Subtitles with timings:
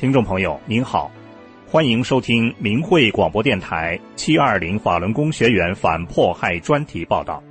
[0.00, 1.10] 听众朋友您好，
[1.68, 7.42] 欢迎收听明慧广播电台七二零法轮功学员反迫害专题报道。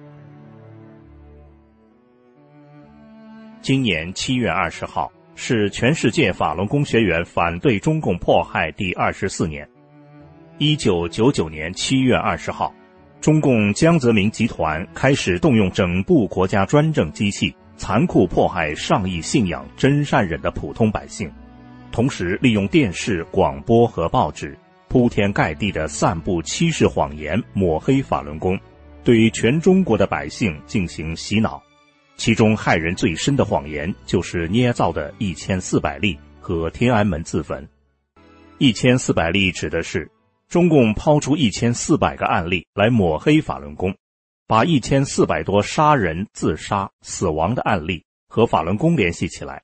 [3.61, 9.69] 今年七月二十号是全世界法轮功学员反对中共迫害第二十四年。
[10.57, 12.74] 一九九九年七月二十号，
[13.21, 21.32] 中共江泽民集团开始动用整部国家专政机器，残酷迫害上亿信仰真善忍的普通百姓。
[21.92, 24.57] 同时，利用电视、广播和报纸
[24.88, 28.60] 铺天盖地的散布欺世谎言，抹黑法轮功，
[29.04, 31.61] 对全中国的百姓进行洗脑。
[32.16, 37.67] 其中害人最深的谎言就是捏造的一千四百例和天安门自焚。
[38.58, 40.09] 一千四百例指的是
[40.47, 43.95] 中共抛出一千四百个案例来抹黑法轮功，
[44.47, 49.63] 把一千四百多杀人、自杀、死亡的案例和法轮功联系起来。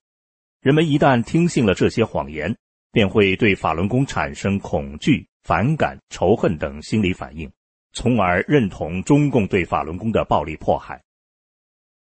[0.66, 2.58] 人们一旦听信了这些谎言，
[2.92, 7.48] 便会对法轮功产生恐惧、反感、仇恨等心理反应，
[7.94, 11.00] 从而认同中共对法轮功的暴力迫害。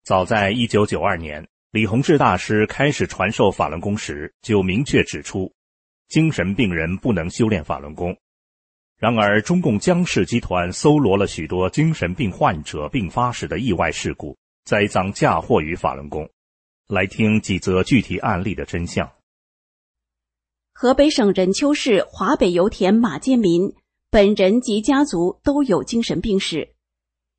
[0.02, 5.54] 早在一九九二年，李洪志大师开始传授法轮功时，就明确指出，
[6.08, 8.16] 精神病人不能修炼法轮功。
[8.98, 16.28] 然而，中共江氏集团搜罗了许多精神病患者病发时的意外事故，栽赃嫁祸于法轮功。
[16.90, 19.10] 来听几则具体案例的真相。
[20.74, 23.74] 河北省任丘市华北油田马建民
[24.10, 26.74] 本人及家族都有精神病史。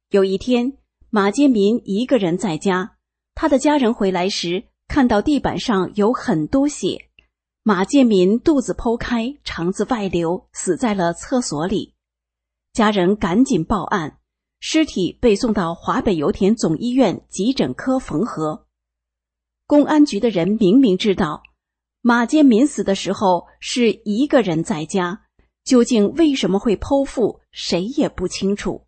[0.10, 0.78] 有一天，
[1.10, 2.98] 马建民一个人在家，
[3.36, 7.10] 他的家人回来时看到地板上有很多血，
[7.64, 11.94] 马建民肚子剖开，肠子外流，死在了厕所里。
[12.74, 14.20] 家人赶紧报案，
[14.60, 18.68] 尸体被送到华北油田总医院急诊科缝合。
[19.72, 21.44] 公安局的人明明知道
[22.02, 25.22] 马建民死的时候是一个人在家，
[25.64, 28.86] 究竟为什么会剖腹，谁也不清楚。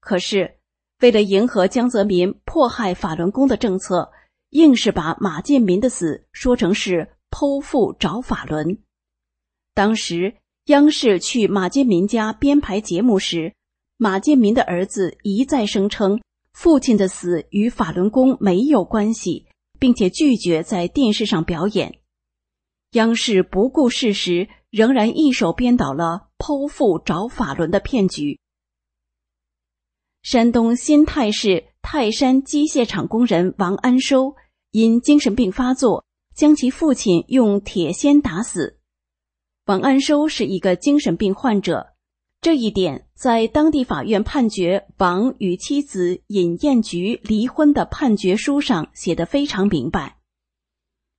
[0.00, 0.56] 可是
[1.00, 4.10] 为了迎合江泽民迫害法轮功的政策，
[4.50, 8.76] 硬是把马建民的死说成是剖腹找法轮。
[9.72, 10.34] 当时
[10.64, 13.54] 央视去马建民家编排节目时，
[13.96, 16.20] 马建民的儿子一再声称
[16.52, 19.46] 父亲的死与法轮功没有关系。
[19.78, 22.00] 并且拒绝在电视上表演，
[22.92, 28.38] 央视不顾事实，仍然一手编导了剖腹找法轮的骗局。
[30.22, 34.34] 山东新泰市泰山机械厂工人王安收
[34.72, 38.78] 因精神病发作，将其父亲用铁锨打死。
[39.66, 41.94] 王安收是一个精神病患者。
[42.40, 50.18] 这一点在当地法院判决王与妻子尹艳菊离婚的判决书上写得非常明白。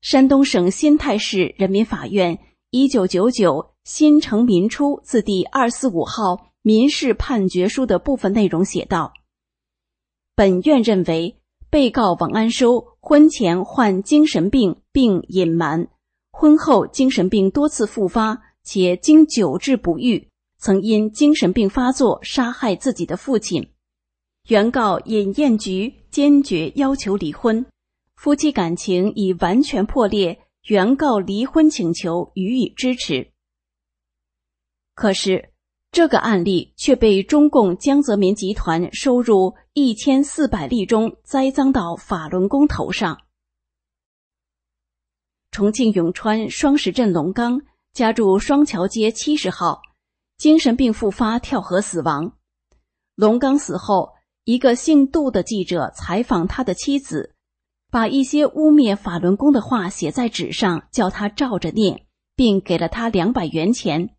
[0.02, 2.40] 山东省新泰市人民法院
[2.72, 9.12] 一九九九新城民初字第二四五号民事判决书的部分内容写道
[10.36, 15.90] ：“本院认为，被告王安收婚前患精神病并隐瞒，
[16.32, 23.72] 婚后精神病多次复发，且经久治不愈。”曾因精神病发作杀害自己的父亲，
[24.50, 27.66] 原告尹艳菊坚决要求离婚，
[28.16, 30.38] 夫妻感情已完全破裂，
[30.68, 33.32] 原告离婚请求予以支持。
[34.96, 35.54] 可是，
[35.92, 43.18] 这个案例却被中共江泽民集团收入一千四百例中，栽赃到法轮功头上。
[45.52, 47.62] 重庆永川双石镇龙岗
[47.94, 49.82] 家住双桥街七十号。
[50.40, 52.32] 精神病复发，跳河死亡。
[53.16, 54.14] 龙刚死后，
[54.46, 57.36] 一个姓杜的记者采访他的妻子，
[57.92, 62.06] 把一些污蔑法轮功的话写在纸上，叫他照着念，
[62.38, 64.16] 并给了他两百元钱。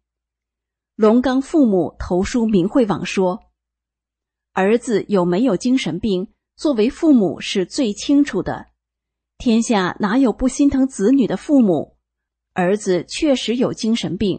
[0.95, 3.45] 龙刚父母投书明慧网说
[4.53, 8.67] ：“儿子有没有精神病，作为父母是最清楚的。
[9.39, 11.97] 天下哪有不心疼子女的父母？
[12.53, 14.39] 儿子确实有精神病。”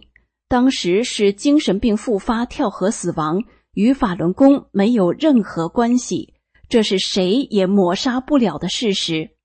[0.51, 6.33] 当时是精神病复发跳河死亡，与法轮功没有任何关系，
[6.67, 9.37] 这是谁也抹杀不了的事实。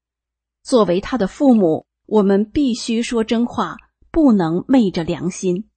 [0.65, 3.77] 作为他的父母，我们必须说真话，
[4.11, 5.71] 不能昧着良心。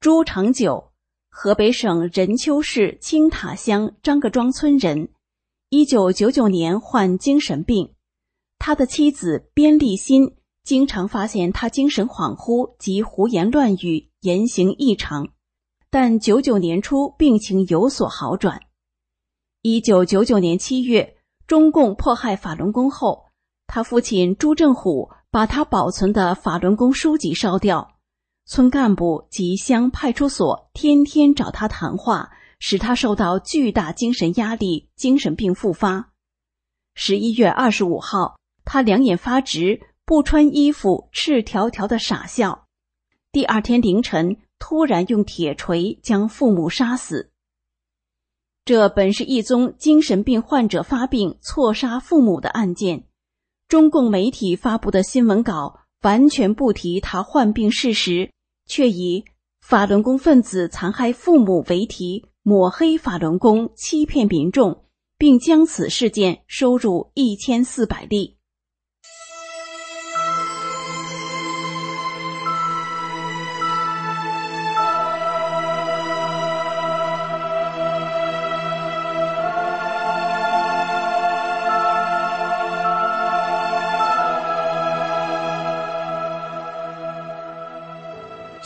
[0.00, 0.90] 朱长久，
[1.28, 5.08] 河北省任丘市青塔乡张各庄村人，
[5.68, 7.94] 一九九九年患精神病，
[8.58, 10.34] 他的妻子边立新。
[10.62, 15.28] 经常发现他精神恍惚及胡言乱语、言行异常，
[15.90, 18.60] 但九九年初病情有所好转。
[19.62, 21.16] 一九九九年七月，
[21.46, 23.24] 中共迫害法轮功后，
[23.66, 27.96] 他父亲朱正虎把他保存的法轮功书籍烧掉。
[28.46, 36.10] 村干部及乡派出所天天找他谈话，使他受到巨大精神压力，精神病复发。
[36.94, 39.80] 十一月二十五号，他两眼发直，
[40.10, 42.66] 不穿衣服，赤条条的傻笑。
[43.30, 47.30] 第二天凌晨，突然用铁锤将父母杀死。
[48.64, 53.04] 这本是一宗精神病患者发病错杀父母的案件。
[53.68, 58.32] 中共媒体发布的新闻稿完全不提他患病事实。
[58.66, 59.24] 却以
[59.60, 64.86] 法轮功分子残害父母为题，抹黑法轮功，欺骗民众，
[65.16, 68.38] 并将此事件收入一千四百例。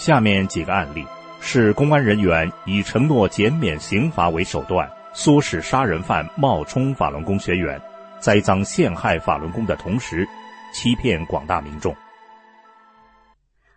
[0.05, 1.03] 下面几个案例
[1.41, 7.81] 是公安人员以承诺减免刑罚为手段，唆使杀人犯冒充法轮功学员，
[8.21, 10.29] 栽赃陷害法轮功的同时，
[10.75, 11.97] 欺骗广大民众。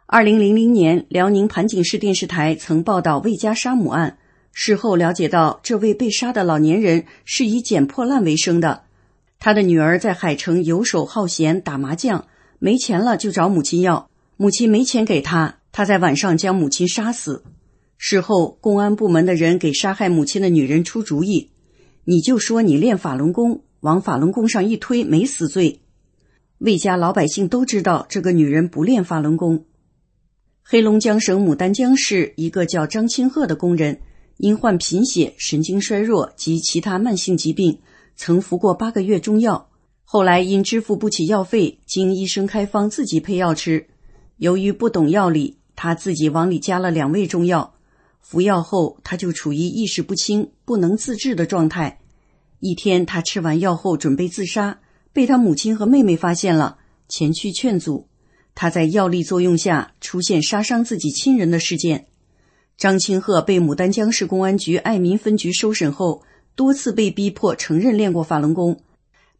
[0.05, 4.17] 二零零零年，辽宁盘锦市电视台曾报道魏家杀母案，
[4.51, 8.83] 事后了解到，这位被杀的老年人是以捡破烂为生的，
[9.39, 12.25] 他的女儿在海城游手好闲打麻将，
[12.59, 15.53] 没钱了就找母亲要，母亲没钱给他。
[15.77, 17.43] 他在晚上将母亲杀死，
[17.99, 21.51] 事后公安部门的人给杀害母亲的女人出主意，
[22.03, 25.81] 你就说你练法轮功，往法轮功上一推没死罪。
[26.57, 29.65] 魏家老百姓都知道这个女人不练法轮功。
[30.63, 33.99] 黑龙江省牡丹江市一个叫张清鹤的工人，
[34.37, 37.77] 因患贫血、神经衰弱及其他慢性疾病，
[38.15, 39.69] 曾服过八个月中药，
[40.03, 43.85] 后来因支付不起药费，经医生开方自己配药吃，
[44.37, 45.56] 由于不懂药理。
[45.77, 47.75] 他自己往里加了两味中药，
[48.19, 51.99] 服药后他就处于意识不清、不能自制的状态。
[52.59, 54.79] 一天，他吃完药后准备自杀，
[55.13, 58.07] 被他母亲和妹妹发现了，前去劝阻。
[58.55, 62.07] 他在药力作用下出现杀伤自己亲人的事件。
[62.75, 66.23] 张清鹤被牡丹江市公安局爱民分局收审后，
[66.55, 68.81] 多次被逼迫承认练过法轮功，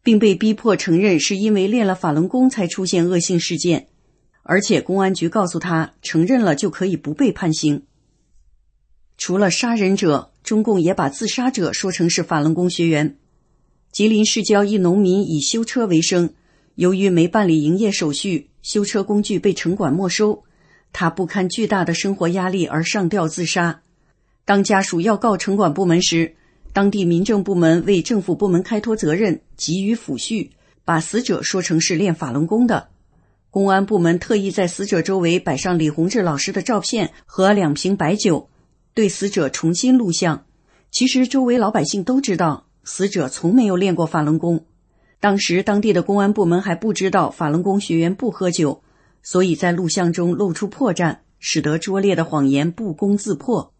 [0.04, 3.88] 并被逼迫承认是因为练了法轮功才出现恶性事件。
[4.50, 7.82] 而且公安局告诉他，承认了就可以不被判刑。
[9.18, 13.18] 除了杀人者，中共也把自杀者说成是法轮功学员。
[13.92, 16.30] 吉林市郊一农民以修车为生，
[16.76, 20.42] 由于没办理营业手续，修车工具被城管没收，
[20.94, 23.82] 他不堪巨大的生活压力而上吊自杀。
[24.46, 26.34] 当家属要告城管部门时，
[26.72, 30.48] 当地民政部门为政府部门开脱责任，给予抚恤，
[30.86, 32.88] 把死者说成是练法轮功的。
[33.58, 38.48] 公安部门特意在死者周围摆上李洪志老师的照片和两瓶白酒，
[38.94, 40.44] 对死者重新录像。
[40.92, 44.64] 其实周围老百姓都知道，死者从没有练过法轮功。
[45.18, 48.80] 当时当地的公安部门还不知道法轮功学员不喝酒，
[49.24, 53.72] 所以在录像中露出破绽，使得拙劣的谎言不攻自破。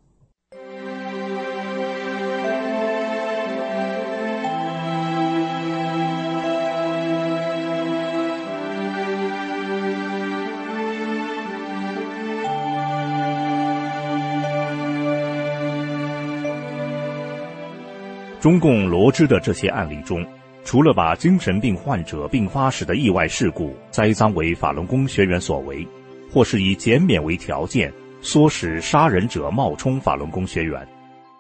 [18.41, 20.25] 中共罗织的这些案例中，
[20.65, 25.85] 除了把精神病患者并发时的意外事故栽赃为法轮功学员所为，
[26.31, 27.93] 或是以减免为条件
[28.23, 30.87] 唆使杀人者冒充法轮功学员，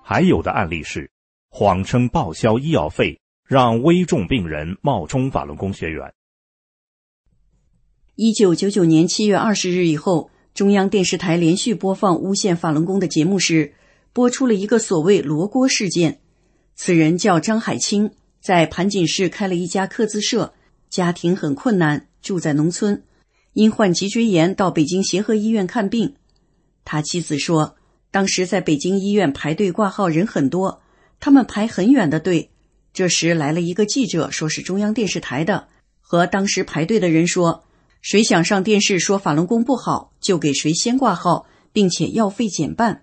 [0.02, 1.08] 还有的案例是
[1.50, 6.12] 谎称报销医药费，让危重病人冒充法轮功学员。
[8.16, 13.74] 一九九九年七月二十日以后，中央电视台连续播放诬陷法轮功的节目时，
[14.12, 16.18] 播出了一个所谓“罗锅事件”。
[16.80, 20.54] 此人叫张海清，在盘锦市开了一家刻字社，
[20.88, 23.02] 家庭很困难，住在农村，
[23.52, 26.14] 因患脊椎炎到北京协和医院看病。
[26.84, 27.74] 他妻子说，
[28.12, 30.80] 当时在北京医院排队挂号人很多，
[31.18, 32.52] 他们排很远的队。
[32.92, 35.66] 这时来了一个记者，说是中央电视台的，
[36.00, 37.64] 和当时排队的人说，
[38.00, 43.02] 谁想上电视说法轮功不好，就给谁先挂号，并且药费减半。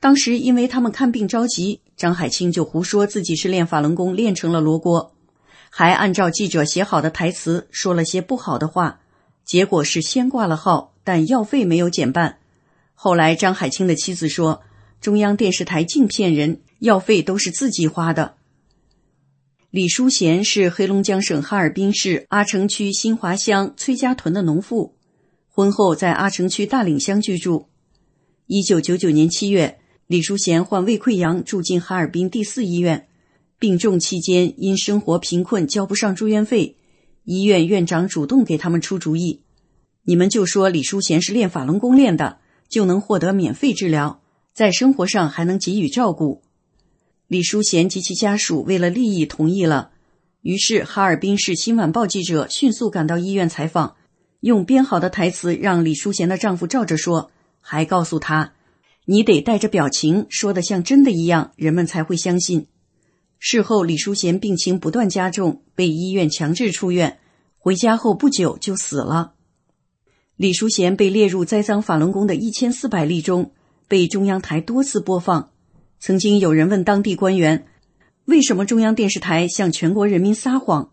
[0.00, 5.14] 当时因为他们看病着急，张海清就胡说自己是练法轮功练成了罗锅，
[5.70, 9.00] 还按照记者写好的台词说了些不好的话，
[9.44, 12.38] 结果是先挂了号，但药费没有减半。
[12.94, 14.62] 后来张海清的妻子说，
[15.00, 18.34] 中央电视台净骗人，药费都是自己花的。
[19.70, 24.94] 李淑贤是黑龙江省哈尔滨市阿城区新华乡崔家屯的农妇，
[25.48, 27.68] 婚后在阿城区大岭乡居住。
[28.46, 33.08] 一九九九年七月，李淑贤患胃溃疡住进哈尔滨第四医院，
[33.58, 36.76] 病重期间因生活贫困交不上住院费，
[37.24, 39.40] 医院院长主动给他们出主意
[40.06, 44.20] ：“你们就说李淑贤是练法轮功练的，就能获得免费治疗，
[44.54, 46.42] 在生活上还能给予照顾。”
[47.26, 49.90] 李淑贤及其家属为了利益同意了，
[50.42, 53.96] 于是哈尔滨市新晚报记者迅速赶到医院采访，
[54.38, 58.52] 用编好的台词让李淑贤的丈夫照着说，还告诉他
[59.06, 62.66] ：“你得带着表情说的像真的一样，人们才会相信。”
[63.40, 67.18] 事后，李淑贤病情不断加重，被医院强制出院，
[67.58, 69.32] 回家后不久就死了。
[70.36, 73.52] 李淑贤被列入栽赃法轮功的一千四百例中，
[73.88, 75.50] 被中央台多次播放。
[76.00, 77.66] 曾经有人问当地官员
[78.26, 80.90] ：“为什么中央电视台向全国人民撒谎？”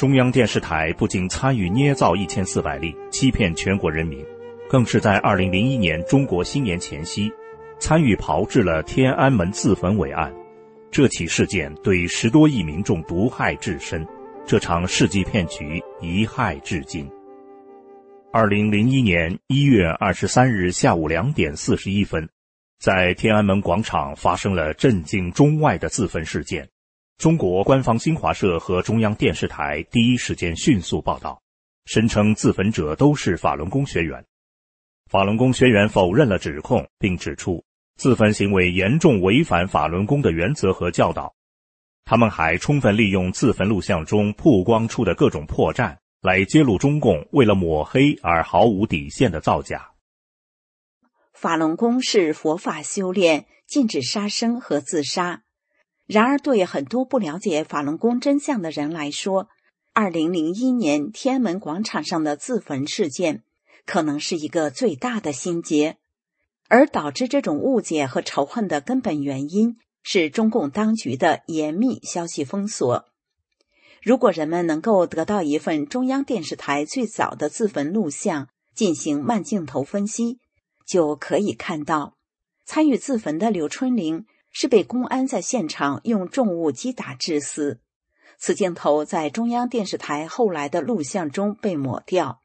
[0.00, 4.24] 中央电视台不仅参与捏造一千四百例，欺骗全国人民，
[4.66, 7.30] 更是在二零零一年中国新年前夕，
[7.78, 10.34] 参与炮制了天安门自焚伟案。
[10.90, 14.02] 这起事件对十多亿民众毒害至深，
[14.46, 17.06] 这场世纪骗局遗害至今。
[18.32, 22.26] 二零零一年一月二十三日下午两点四十一分，
[22.78, 26.66] 在天安门广场发生了震惊中外的自焚事件。
[27.20, 31.38] 中国官方新华社和中央电视台第一时间迅速报道，
[31.84, 34.24] 声称自焚者都是法轮功学员。
[35.10, 37.62] 法轮功学员否认了指控，并指出。
[37.98, 41.34] 自焚行为严重违反法轮功的原则和教导，
[42.06, 49.90] 他们还充分利用自焚录像中曝光出的各种破绽，来揭露中共为了抹黑而毫无底线的造假。
[51.34, 55.42] 法轮功是佛法修炼，禁止杀生和自杀。
[56.12, 59.48] 然而，对很多不了解法轮功真相的人来说，
[59.92, 63.44] 二零零一年天安门广场上的自焚事件，
[63.86, 65.98] 可能是一个最大的心结。
[66.66, 73.04] 而导致这种误解和仇恨的根本原因是中共当局的严密消息封锁。
[74.02, 80.40] 如果人们能够得到一份中央电视台最早的自焚录像进行慢镜头分析，
[80.84, 82.16] 就可以看到，
[82.64, 87.80] 参与自焚的刘春玲是被公安在现场用重物击打致死。
[88.38, 92.40] 此镜头在中央电视台后来的录像中被抹掉。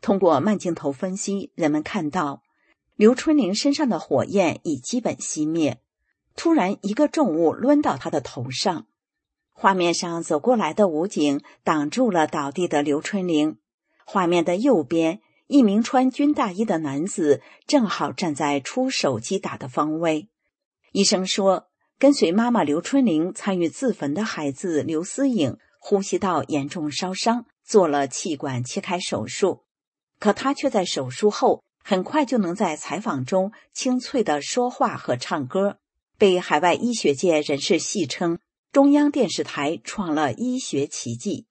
[0.00, 2.42] 通过慢镜头分析，人们看到。
[2.96, 5.80] 刘春玲身上的火焰已基本熄灭，
[6.36, 8.86] 突然一个重物抡到他的头上。
[9.52, 13.58] 画面上走过来的武警挡住了倒地的刘春玲。
[14.04, 20.29] 画面的右边，一名穿军大衣的男子正好站在出手击打的方位。
[20.92, 21.68] 医生说，
[21.98, 29.64] 跟随妈妈刘春玲参与自焚的孩子刘思颖呼吸道严重烧伤，做了气管切开手术，
[30.18, 31.62] 可他却在手术后。
[31.82, 35.78] 很快就能在采访中清脆的说话和唱歌，
[36.18, 38.38] 被海外医学界人士戏称
[38.70, 41.46] 中央电视台创了医学奇迹。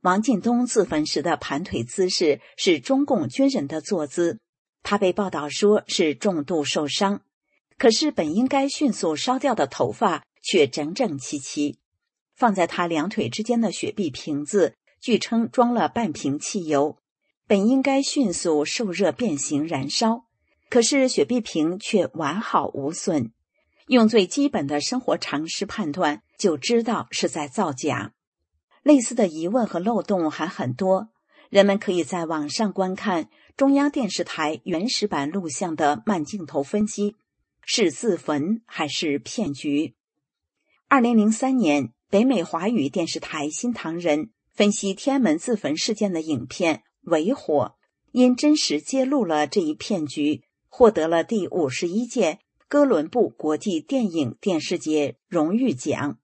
[0.00, 4.40] 王进东自焚时的盘腿姿势是中共军人的坐姿，
[4.82, 7.22] 他被报道说是重度受伤，
[7.78, 11.78] 可是本应该迅速烧掉的头发却整整齐齐。
[12.34, 16.98] 放在他两腿之间的雪碧瓶子，据称装了半瓶汽油。
[17.46, 20.24] 本应该迅速受热变形燃烧，
[20.68, 23.32] 可是雪碧瓶却完好无损。
[23.86, 28.12] 用最基本的生活常识判断，就知道是在造假。
[28.82, 31.08] 类似的疑问和漏洞还很多，
[31.50, 37.14] 人们可以在网上观看中央电视台原始版录像的慢镜头分析，
[37.68, 39.96] 是自焚还是骗局？
[40.86, 46.84] 二零零三年，北美华语电视台《新唐人》分析天安门自焚事件的影片。
[47.02, 47.74] 为火，
[48.12, 56.20] 因真实揭露了这一骗局，获得了第五十一届哥伦布国际电影电视节荣誉奖。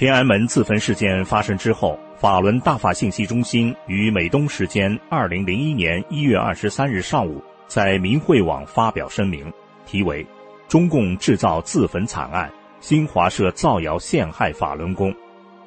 [0.00, 9.52] 天安门自焚事件发生之后，法轮大法信息中心于美东时间二零零一年一月二十三日上午在民会网发表声明，
[9.84, 10.24] 题为
[10.68, 15.12] 《中共制造自焚惨案，新华社造谣陷害法轮功》，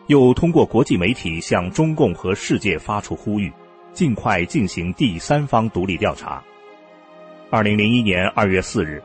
[0.08, 3.54] 又通过国际媒体向中共和世界发出呼吁，
[3.94, 6.44] 尽快进行第三方独立调查。
[7.52, 9.00] 二零零一年二月四日，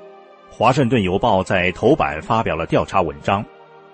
[0.57, 3.45] 《华盛顿邮报》在头版发表了调查文章，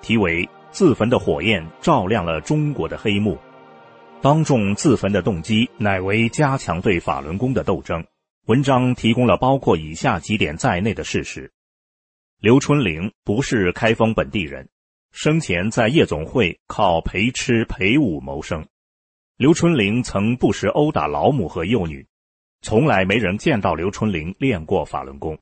[0.00, 0.48] 题为。
[0.74, 3.38] 自焚的火焰照亮了中国的黑幕。
[4.20, 8.04] 当众自焚的动机乃为加强对法轮功的斗争。
[8.46, 11.52] 文章提供了包括以下几点在内的事实：
[12.40, 14.68] 刘春玲不是开封本地人，
[15.12, 18.66] 生前在夜总会靠陪吃陪舞谋生。
[19.36, 22.04] 刘春玲曾不时殴打老母和幼女，
[22.62, 25.38] 从来没人见到刘春玲练过法轮功。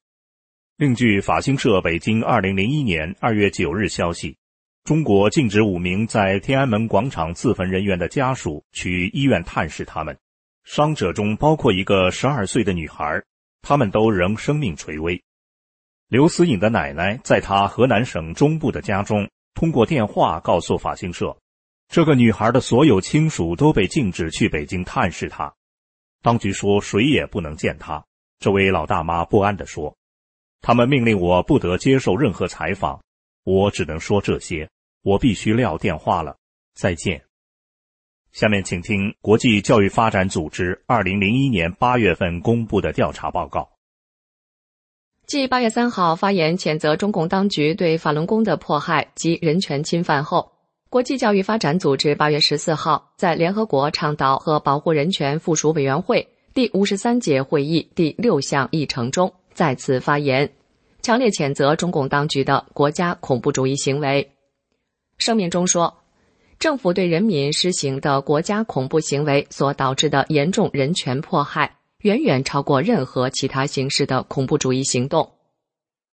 [0.77, 4.37] 另据法新社北京二零零一年二月九日消息。
[4.85, 10.19] 中国禁止五名在天安门广场自焚人员的家属去医院探视他们，
[10.65, 13.23] 伤者中包括一个十二岁的女孩，
[13.63, 15.23] 他们都仍生命垂危。
[16.09, 21.39] 刘思颖的奶奶在她河南省中部的家中，通过电话告诉法新社，
[21.89, 25.55] 这个女孩的所有亲属都被禁止去北京探视她，
[26.23, 28.05] 当局说谁也不能见她。
[28.41, 29.97] 这位老大妈不安地说
[30.61, 33.01] ：“他们命令我不得接受任何采访。”
[33.45, 34.69] 我只能说这些，
[35.03, 36.37] 我必须撂电话了，
[36.75, 37.23] 再见。
[38.31, 43.69] 下面请听国际教育发展组织二零零一年八月份公布的调查报告。
[45.27, 50.53] 继八月三号发言谴责中共当局对法轮功的迫害及人权侵犯后，
[50.89, 60.51] 国际教育发展组织八月十四号在联合国倡导和保护人权附属委员会第五十三届会议第六项议程中再次发言。
[61.03, 64.33] 强烈谴责中共当局的国家恐怖主义行为。
[65.19, 65.93] 声明中说，
[66.61, 75.29] 政府对人民施行的国家恐怖行为所导致的严重人权迫害，远远超过任何其他形式的恐怖主义行动。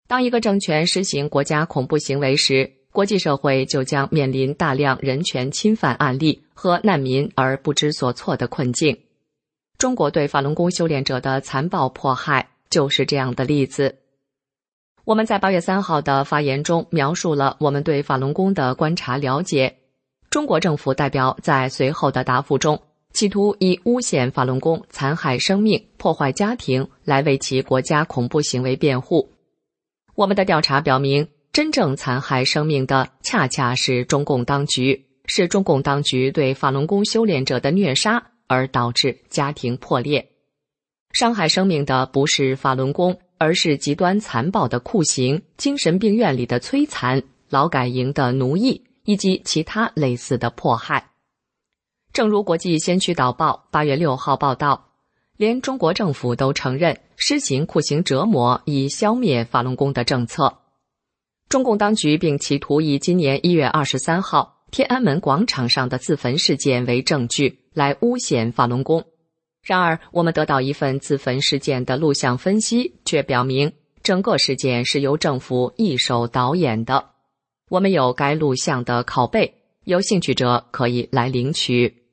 [0.06, 8.96] 当一个政权实行国家恐怖行为时，国际社会就将面临大量人权侵犯案例和难民而不知所措的困境。
[9.78, 13.96] 中国对法轮功修炼者的残暴迫害就是这样的例子。
[15.06, 19.72] 我们在八月三号的发言中描述了我们对法轮功的观察了解。
[20.30, 29.30] 中国政府代表在随后的答复中，企图以诬陷法轮功、残害生命、破坏家庭来为其国家恐怖行为辩护。
[30.16, 40.32] 我们的调查表明，真正残害生命的恰恰是中共当局，是中共当局对法轮功修炼者的虐杀而导致家庭破裂。
[41.12, 43.16] 伤害生命的不是法轮功。
[43.38, 51.10] 而是极端残暴的酷刑、精神病院里的摧残、劳改营的奴役以及其他类似的迫害。
[52.12, 54.88] 正如国际先驱导报八月六号报道，
[55.36, 60.58] 连中国政府都承认施行酷刑折磨以消灭法轮功的政策。
[61.48, 69.04] 中共当局并企图以今年一月二十三号天安门广场上的自焚事件为证据来诬陷法轮功。
[69.66, 77.06] 然而，我们得到一份自焚事件的录像分析，却表明整个事件是由政府一手导演的。
[77.68, 82.04] 我们有该录像的拷贝，有兴趣者可以来领取。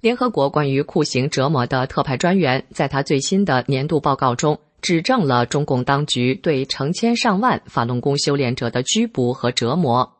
[0.00, 10.14] 联合国关于酷刑折磨的特派专员在他最新的年度报告中，指证了中共当局对成千上万法轮功修炼者的拘捕和折磨。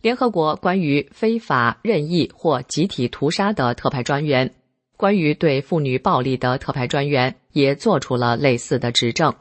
[0.00, 4.54] 联合国关于非法、任意或集体屠杀的特派专员。
[5.02, 9.34] 关于对妇女暴力的特派专员也做出了类似的指证。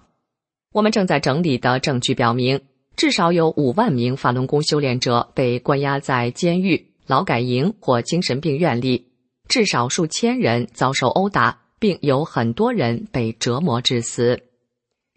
[0.74, 2.62] 我们正在整理的证据表明，
[2.96, 9.12] 至少有五万名法轮功修炼者被关押在监狱、劳改营或精神病院里，
[9.48, 14.42] 至少数千人遭受殴打，并有很多人被折磨致死，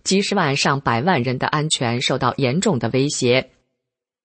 [0.02, 3.48] 几十万上百万人的安全受到严重的威胁。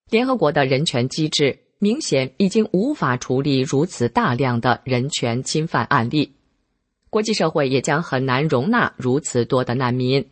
[0.10, 1.60] 联合国的人权机制。
[1.82, 6.34] 明显已经无法处理如此大量的人权侵犯案例，
[7.10, 10.30] 国际社会也将很难容纳如此多的难民。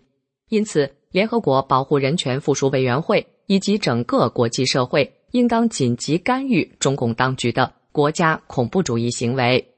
[0.49, 9.73] 因此，联合国保护人权附属委员会以及整个国际社会应当紧急干预中共当局的国家恐怖主义行为。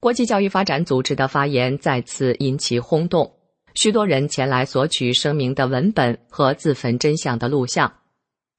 [0.00, 3.32] 国际教育发展组织的发言再次引起轰动，
[3.74, 7.92] 许多人前来索取声明的文本和自焚真相的录像。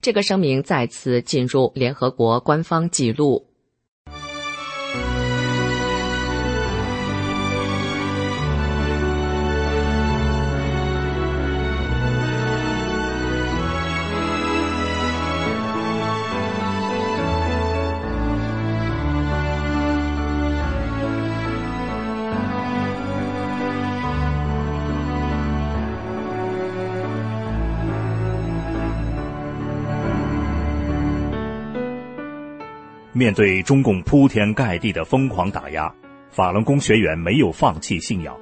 [0.06, 3.44] 这个声明再次进入联合国官方记录。
[33.18, 35.90] 面对中共铺天盖地的疯狂打压，
[36.30, 38.38] 法轮功学员没有放弃信仰。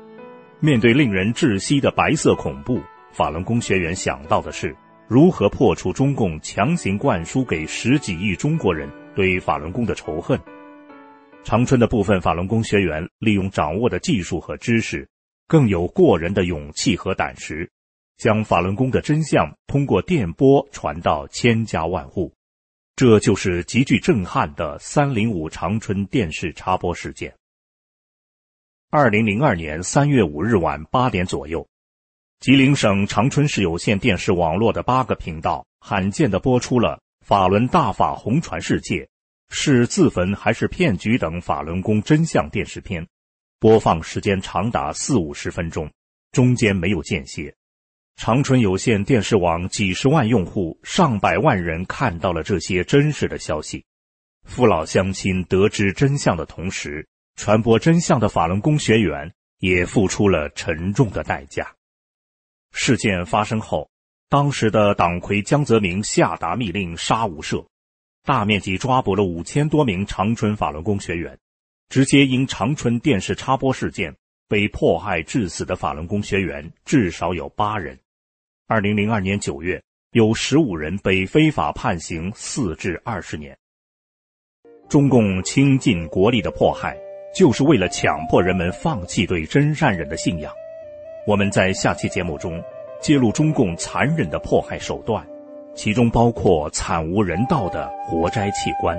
[0.59, 2.81] 面对令人窒息的白色恐怖，
[3.11, 4.75] 法轮功学员想到的是
[5.07, 10.39] 如何破除中共强行灌输给十几亿中国人对法轮功的仇恨。
[11.43, 15.07] 长春的部分法轮功学员利用掌握的技术和知识，
[15.47, 17.69] 更有过人的勇气和胆识，
[18.17, 22.33] 将法轮功的真相通过电波传到千家万户。
[22.95, 27.35] 这就是极具震撼的“三零五”长春电视插播事件。
[28.89, 31.67] 二零零二年三月五日晚八点左右，
[32.39, 38.97] 吉林省长春市有线电视网络的八个频道罕见的播出了《法轮大法红传世界》。
[39.55, 43.07] 是自焚还是骗局等法轮功真相电视片，
[43.59, 45.91] 播放时间长达四五十分钟，
[46.31, 47.53] 中间没有间歇。
[48.15, 53.83] 长春有线电视网几十万用户、上百万人看到了这些真实的消息。
[54.43, 61.73] 父老乡亲得知真相的同时，传播真相的法轮功学员也付出了沉重的代价。
[62.71, 63.89] 事件发生后，
[64.29, 67.65] 当时的党魁江泽民下达密令杀无赦。
[68.23, 71.37] 大面积抓捕了五千多名长春法轮功学员，
[71.89, 74.15] 直接因长春电视插播事件
[74.47, 77.99] 被迫害致死的法轮功学员至少有八人。
[78.65, 83.55] 二零零二年九月，有十五人被非法判刑四至二十年。
[84.87, 86.97] 中共倾尽国力的迫害，
[87.35, 90.51] 就是为了强迫人们放弃对真善忍的信仰。
[91.27, 92.63] 我们在下期节目中
[93.01, 95.27] 揭露中共残忍的迫害手段。
[95.75, 98.97] 其中包括惨无人道的活摘器官。